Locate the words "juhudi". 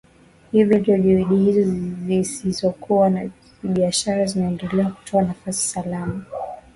1.23-1.45